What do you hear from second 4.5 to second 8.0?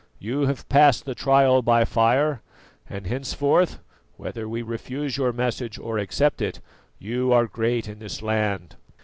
refuse your message or accept it, you are great in